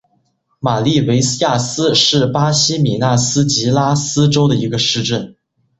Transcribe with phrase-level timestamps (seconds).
[0.59, 5.35] 马拉维利亚斯是巴西米纳斯吉拉斯州的一个市镇。